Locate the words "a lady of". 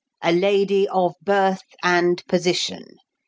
0.23-1.13